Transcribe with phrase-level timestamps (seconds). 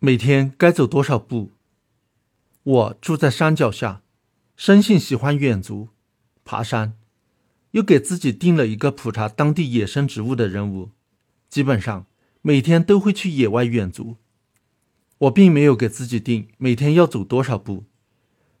[0.00, 1.50] 每天该走多少步？
[2.62, 4.02] 我住在山脚下，
[4.54, 5.88] 生性喜欢远足、
[6.44, 6.96] 爬山，
[7.72, 10.90] 又给自己定了一个普查当地野生植物的任务，
[11.48, 12.06] 基本上
[12.42, 14.18] 每天都会去野外远足。
[15.18, 17.86] 我并没有给自己定每天要走多少步，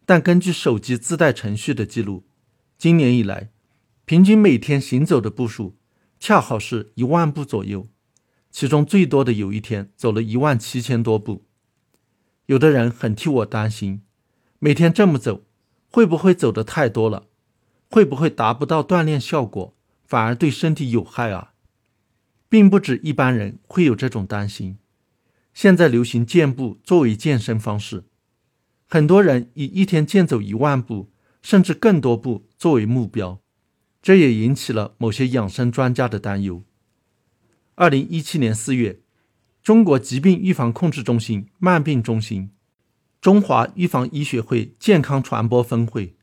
[0.04, 2.24] 但根据手机自带程序的记录，
[2.76, 3.52] 今年以来，
[4.04, 5.76] 平均每天行走的步数
[6.18, 7.86] 恰好是一万步左右。
[8.58, 11.44] 其中最多的有一天走了一万七千多步，
[12.46, 14.02] 有的人很替我担心，
[14.58, 15.44] 每天这么走，
[15.92, 17.28] 会不会走的太多了？
[17.88, 21.52] 会不会达不到锻炼效果，反而对身体有害啊？
[22.48, 24.78] 并不止一般人会有这种担心。
[25.54, 28.06] 现在流行健步作为健身方式，
[28.88, 31.12] 很多人以一天健走一万步
[31.42, 33.40] 甚至更多步作为目标，
[34.02, 36.64] 这也引起了某些养生专家的担忧。
[37.80, 38.98] 二零一七年四月，
[39.62, 42.50] 中国疾病预防控制中心慢病中心、
[43.20, 46.16] 中华预防医学会健康传播分会、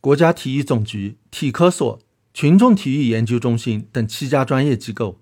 [0.00, 2.00] 国家体育总局体科所、
[2.32, 5.20] 群众体育研究中心等七家专业机构，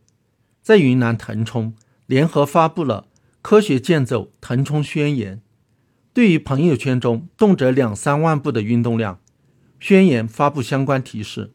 [0.62, 1.74] 在云南腾冲
[2.06, 3.08] 联合发布了
[3.42, 5.38] 《科学健走腾冲宣言》。
[6.14, 9.18] 对于朋友圈中动辄两三万步的运动量，
[9.80, 11.50] 宣言发布相关提示：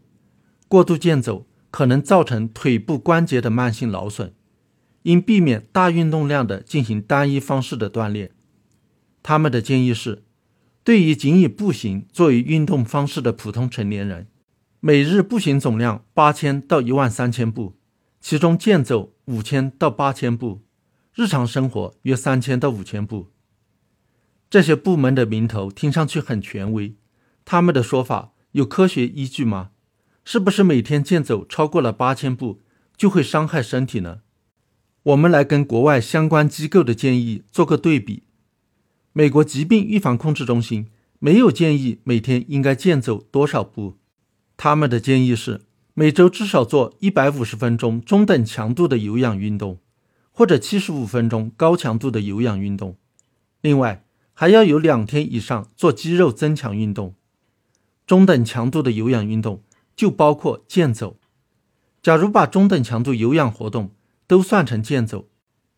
[0.68, 1.46] 过度健走。
[1.78, 4.34] 可能造成腿部关节的慢性劳损，
[5.04, 8.32] 应避免大运动量的进行单一方式的锻炼。
[9.22, 10.24] 他们的建议是，
[10.84, 14.26] 对于仅以步行作为运动方式的普通成年人，
[14.80, 17.76] 每日步行总量八千到一万三千步，
[18.20, 20.64] 其中健走五千到八千步，
[21.14, 23.28] 日常生活约三千到五千步。
[24.50, 26.96] 这些部门的名头听上去很权威，
[27.46, 29.70] 他们的说法有科学依据吗？
[30.30, 32.60] 是不是每天健走超过了八千步
[32.98, 34.20] 就会伤害身体呢？
[35.04, 38.24] 我们来跟国外相关机构的建议做个对比。
[39.14, 40.88] 美国疾病预防控制中心
[41.20, 43.96] 没有建议每天应该健走多少步，
[44.58, 45.62] 他们的建议是
[45.94, 49.80] 每周至少做一百五十分钟中等强度的有氧运动，
[50.34, 52.98] 或者七十五分钟高强度的有氧运动。
[53.62, 54.04] 另外，
[54.34, 57.16] 还要有两天以上做肌肉增强运动，
[58.06, 59.64] 中等强度的有氧运动。
[59.98, 61.20] 就包括健走。
[62.02, 63.94] 假如把中等强度有氧活动
[64.28, 65.28] 都算成健走，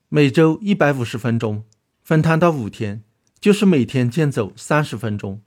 [0.10, 1.64] 每周一百五十分钟，
[2.04, 3.04] 分摊到五天，
[3.40, 5.42] 就是每天健走三十分钟。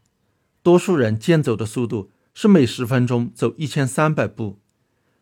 [0.63, 4.59] 多数人健走的速度是每十分钟走一千三百步，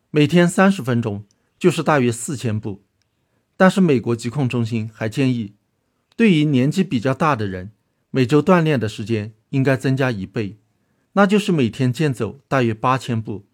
[0.09, 1.25] 每天三十分钟
[1.59, 2.83] 就是大约四千步。
[3.57, 5.53] 但是美国疾控中心还建议，
[6.15, 7.71] 对于年纪比较大的人，
[8.09, 10.60] 每周锻炼的时间应该增加一倍。
[11.13, 13.45] 那就是每天健走大约八千步，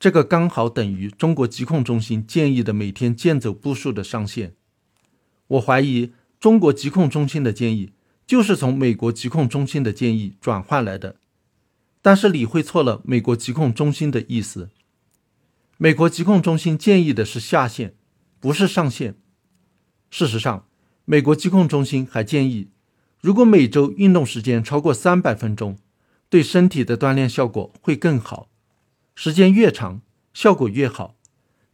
[0.00, 4.56] 这个刚好等于中国疾控中心建议的每天健走步数的上限。
[5.46, 7.92] 我怀疑中国疾控中心的建议
[8.26, 11.16] 就是从美国疾控中心的建议转换来的，
[12.00, 14.70] 但是理会错了美国疾控中心的意思。
[15.76, 17.94] 美国疾控中心建议的是下限，
[18.40, 19.14] 不是上限。
[20.10, 20.66] 事实上，
[21.04, 22.70] 美国疾控中心还建议，
[23.20, 25.78] 如果每周运动时间超过三百分钟。
[26.32, 28.48] 对身体的锻炼效果会更好，
[29.14, 30.00] 时间越长，
[30.32, 31.14] 效果越好。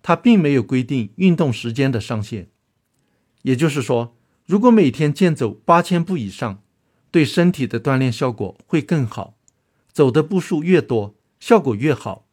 [0.03, 2.49] 它并没有规定运动时间的上限，
[3.43, 6.61] 也就是说，如果每天健走八千步以上，
[7.13, 9.37] 对身体的锻炼效果会更好，
[9.93, 12.27] 走的步数越多，效果越好。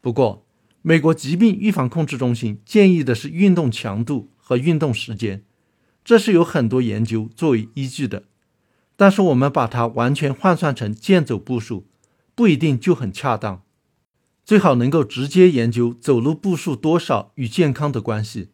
[0.00, 0.44] 不过，
[0.82, 5.44] 美国疾病预防控制中心建议的是运动强度和运动时间，
[6.04, 8.24] 这是有很多研究作为依据的。
[9.00, 11.86] 但是我们把它完全换算成健走步数，
[12.34, 13.62] 不一定就很恰当。
[14.44, 18.48] 最好能够直接研究走路步数多少与健康的关系，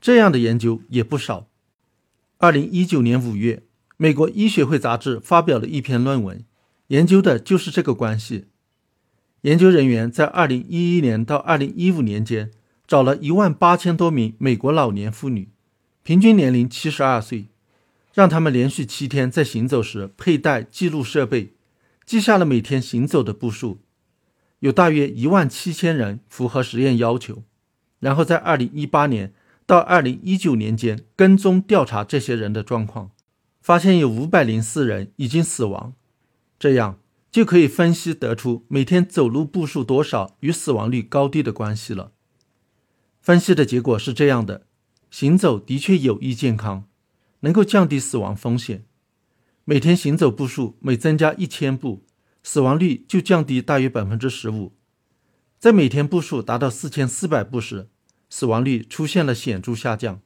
[0.00, 1.48] 这样的研究也不少。
[2.38, 3.64] 二零一九年五月，
[3.98, 6.42] 美国医学会杂志发表了一篇论文，
[6.86, 8.46] 研究的就是这个关系。
[9.42, 12.50] 研究人员在二零一一年到二零一五年间，
[12.86, 15.50] 找了一万八千多名美国老年妇女，
[16.02, 17.48] 平均年龄七十二岁。
[18.16, 21.52] 让他们连续七天在行走时佩戴记录设备，
[22.06, 23.82] 记下了每天行走的步数。
[24.60, 27.42] 有大约一万七千人符合实验要求。
[27.98, 29.34] 然后在二零一八年
[29.66, 33.10] 到二零一九年间跟踪调查这些人的状况，
[33.60, 35.92] 发现有五百零四人已经死亡。
[36.58, 36.98] 这样
[37.30, 42.12] 就可以分析得出每天走路步数多少与死亡率高低的关系了。
[43.20, 44.62] 分析的结果是这样的：
[45.10, 46.84] 行走的确有益健康。
[47.40, 48.84] 能够降低死亡风险，
[49.64, 52.04] 每天行走步数每增加一千步，
[52.42, 54.72] 死亡率就降低大约百分之十五。
[55.58, 57.88] 在每天步数达到四千四百步时，
[58.28, 60.20] 死亡率出现了显著下降。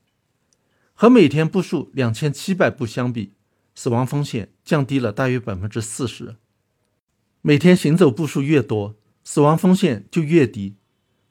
[0.92, 3.32] 和每天步数两千七百步相比，
[3.74, 6.36] 死亡风险降低了大约百分之四十。
[7.40, 10.76] 每天行走步数越多，死亡风险就越低，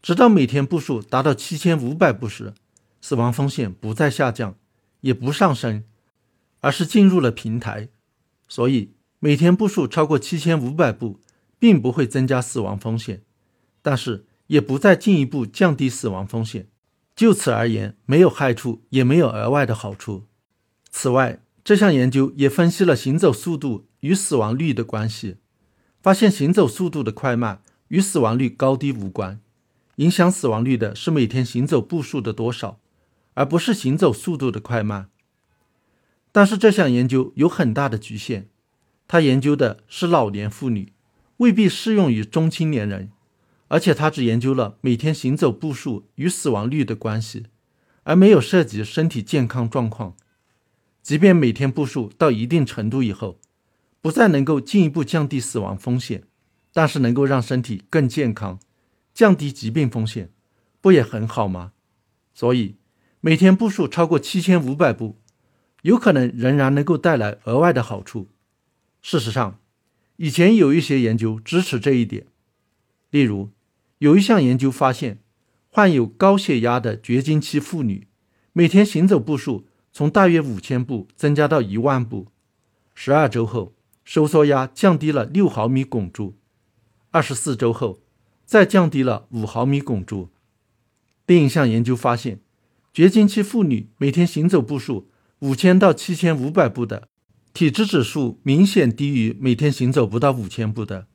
[0.02, 2.56] 直到每天步数达到七千五百步时，
[3.00, 4.56] 死亡风险不再下降，
[5.02, 5.84] 也不上升，
[6.60, 7.90] 而是进入了平台。
[8.48, 11.20] 所以，每天步数超过七千五百步，
[11.60, 13.22] 并不会增加死亡风险，
[13.82, 16.68] 但是也不再进一步降低死亡风险。
[17.16, 20.26] 就此而言，没有害处，也没有额外的好处。
[20.90, 25.36] 此外，这项研究也分析了行走速度与死亡率的关系，
[26.02, 29.40] 发现行走速度的快慢与死亡率高低无关，
[29.98, 32.80] 影响死亡率的是每天行走步数的多少，
[33.40, 35.10] 而不是行走速度的快慢。
[36.34, 38.50] 但是这项研究有很大的局限，
[39.08, 40.92] 它研究的是老年妇女，
[41.38, 43.12] 未必适用于中青年人。
[43.70, 47.46] 而且他只研究了每天行走步数与死亡率的关系，
[48.02, 50.16] 而没有涉及身体健康状况。
[51.04, 53.40] 即便每天步数到一定程度以后，
[54.02, 56.24] 不再能够进一步降低死亡风险，
[56.74, 58.60] 但是能够让身体更健康，
[59.14, 60.32] 降低疾病风险，
[60.82, 61.74] 不也很好吗？
[62.34, 62.76] 所以，
[63.22, 65.18] 每天步数超过七千五百步，
[65.84, 68.28] 有可能仍然能够带来额外的好处。
[69.02, 69.60] 事实上，
[70.18, 72.26] 以前有一些研究支持这一点，
[73.10, 73.52] 例如。
[74.02, 75.20] 有一项研究发现，
[75.68, 78.08] 患有高血压的绝经期妇女
[78.54, 82.28] 每天行走步数从大约五千步增加到一万步，
[82.96, 83.74] 十二周后
[84.06, 86.38] 收缩压降低了六毫米汞柱，
[87.12, 88.00] 二十四周后
[88.46, 90.30] 再降低了五毫米汞柱。
[91.26, 92.40] 另一项研究发现，
[93.00, 95.08] 绝经期妇女每天行走步数
[95.40, 97.08] 五千到七千五百步的，
[97.54, 101.08] 体脂指数明显低于每天行走不到五千步的。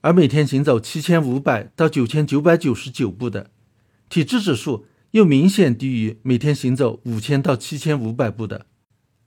[0.00, 3.50] 而每天行走七千五百到九千九百九十九步的，
[4.08, 8.64] 体质指数又明显低于每天行走五千到七千五百步的。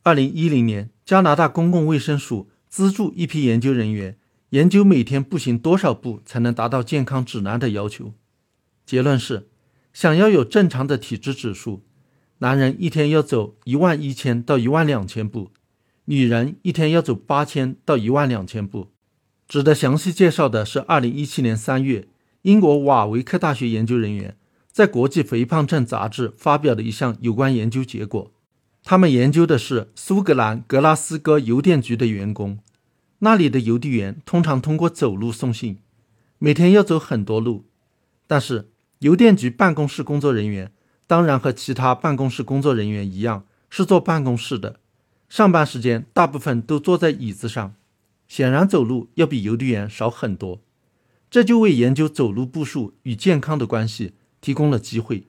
[0.02, 4.18] 二零一零年，加拿大公共卫生署资助一批研究人员
[4.50, 8.16] 研究每天步行多少步才能达到健康指南的要求。
[8.84, 9.50] 结论是，
[9.94, 11.84] 想要有正常的体质指数，
[12.40, 15.52] 男人一天要走一万一千到一万两千步，
[16.06, 18.90] 女人一天要走八千到一万两千步。
[19.48, 22.08] 值得详细介绍的是，二零一七年三月，
[22.42, 24.36] 英国瓦维克大学研究人员
[24.72, 28.32] 在《国际肥胖症杂志》发表的一项有关研究结果。
[28.84, 32.58] 他们研究的是苏格兰格拉斯哥邮电局的员工，
[33.20, 35.78] 那里的邮递员通常通过走路送信，
[36.40, 37.66] 每天要走很多路。
[38.26, 38.72] 但是，
[39.04, 40.72] 邮电局办公室工作人员
[41.08, 44.80] 当然和其他办公室工作人员一样，是坐办公室的，
[45.28, 47.76] 上班时间大部分都坐在椅子上。
[48.30, 50.62] 显然走路要比邮递员少很多，
[51.30, 55.28] 这就为研究走路步数与健康的关系提供了机会。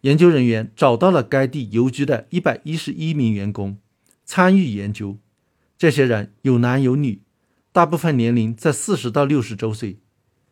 [0.00, 3.78] 研究人员找到了该地邮局的一百一十一名员工
[4.24, 5.16] 参与研究，
[5.78, 7.22] 这些人有男有女，
[7.70, 10.00] 大部分年龄在四十到六十周岁，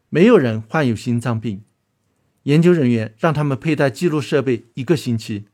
[0.08, 1.62] 没有人患有心脏病。
[2.48, 5.44] 研究人员让他们佩戴记录设备一个星期，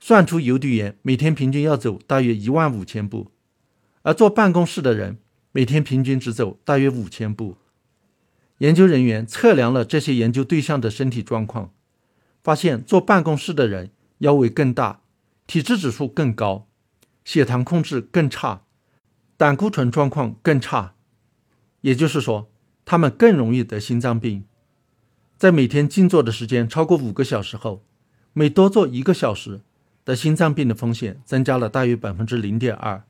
[0.00, 3.32] 算出邮递员每天平均要走大约一万五千步，
[4.00, 5.18] 而坐办公室的人。
[5.52, 7.56] 每天平均只走大约五千步。
[8.58, 11.72] 研究人员测量了这些研究对象的身体状况，
[12.42, 15.00] 发现坐办公室的人腰围更大，
[15.46, 16.68] 体质指数更高，
[17.24, 18.62] 血糖控制更差，
[19.36, 20.94] 胆固醇状况更差。
[21.80, 22.50] 也就是说，
[22.84, 24.44] 他们更容易得心脏病。
[25.38, 27.84] 在每天静坐的时间超过五个小时后，
[28.32, 29.60] 每多坐一个小时，
[30.02, 33.04] 得心脏病的风险增加了大约百分之零点二。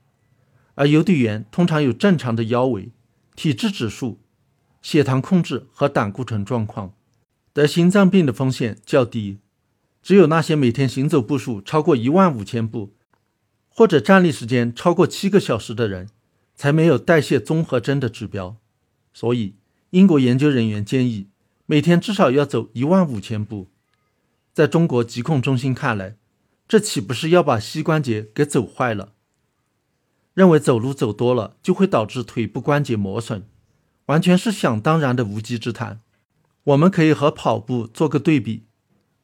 [0.75, 2.91] 而邮递员通常有正常的腰围、
[3.35, 4.19] 体质指数、
[4.83, 6.93] 血糖控制和胆固醇状况，
[7.51, 9.39] 得心脏病的风险较低。
[10.03, 12.93] 只有那些每天行走步数超过一万五千步，
[13.69, 16.07] 或者站立时间超过七个小时的人，
[16.55, 18.55] 才没有代谢综合征的指标。
[19.15, 19.55] 所以，
[19.89, 21.27] 英国研究人员建议
[21.71, 23.67] 每天至少要走一万五千步。
[24.53, 26.17] 在中国疾控中心看来，
[26.67, 29.13] 这岂不是要把膝关节给走坏了？
[30.33, 33.47] 认为走路走多了就会导致腿部关节磨损，
[34.07, 36.01] 完全是想当然的无稽之谈。
[36.63, 38.63] 我们可以和跑步做个对比，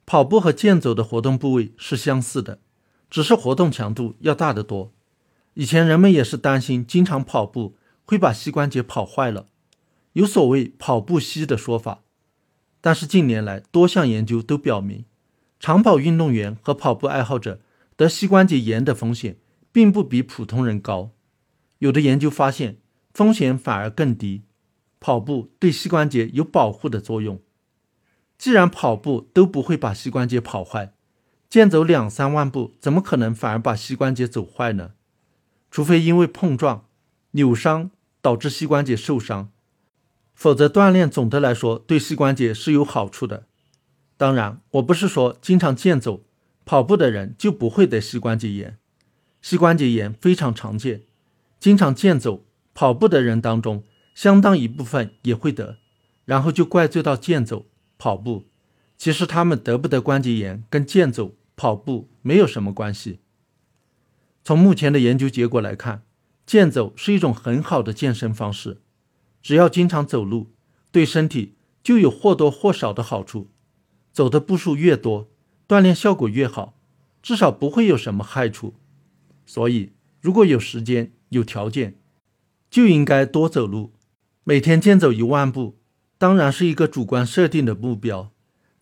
[0.06, 2.60] 跑步和健走的活动部位是相似的，
[3.10, 4.94] 只是活动强度要大得多。
[5.56, 9.48] 以前人们也是担心经常跑步会把膝关节跑坏了，
[10.14, 12.04] 有所谓“跑步膝”的说法。
[12.86, 15.06] 但是近年来多项研究都表明，
[15.60, 17.60] 长跑运动员和跑步爱好者
[17.98, 19.38] 得膝关节炎的风险。
[19.72, 21.12] 并不比普通人高，
[21.80, 22.78] 有的研究发现
[23.14, 24.44] 风险反而更低。
[25.02, 27.42] 跑步对膝关节有保护的作用。
[28.38, 30.94] 既然跑步都不会把膝关节跑坏，
[31.50, 34.92] 健走两三万步，怎么可能反而把膝关节走坏呢？
[35.70, 36.86] 除非因为碰撞、
[37.32, 39.52] 扭伤导致膝关节受伤，
[40.36, 43.48] 否则锻炼总的来说对膝关节是有好处的。
[44.18, 46.22] 当然，我不是说经常健走、
[46.66, 48.78] 跑步的人就不会得膝关节炎，
[49.42, 51.02] 膝关节炎非常常见，
[51.60, 55.78] 经常健走、跑步的人当中，相当一部分也会得，
[56.26, 57.66] 然后就怪罪到健走、
[57.98, 58.46] 跑步。
[58.98, 63.20] 其实他们得不得关节炎跟健走、跑步没有什么关系。
[64.44, 66.04] 从目前的研究结果来看，
[66.46, 68.78] 健走是一种很好的健身方式，
[69.46, 70.56] 只要经常走路，
[70.92, 73.52] 对身体就有或多或少的好处。
[74.12, 75.30] 走的步数越多，
[75.68, 76.80] 锻炼效果越好，
[77.22, 78.74] 至少不会有什么害处。
[79.46, 82.00] 所以，如果有时间、有条件，
[82.72, 83.94] 就应该多走路，
[84.44, 85.78] 每天健走一万步。
[86.18, 88.32] 当然是一个主观设定的目标。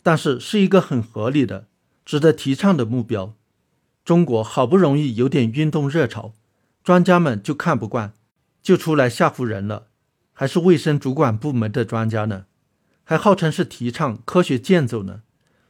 [0.01, 1.67] 但是是一个很合理的、
[2.05, 3.35] 值得提倡的目标。
[4.05, 6.33] 中国好不容易有点运动热潮，
[6.85, 8.13] 专家们就看不惯，
[8.61, 9.87] 就出来吓唬人了。
[10.33, 12.45] 还是卫生主管部门的专家呢，
[13.03, 15.21] 还号称是提倡科学健走呢，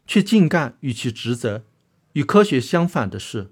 [0.08, 1.66] 却净干与其职责
[2.14, 3.52] 与科学相反的事。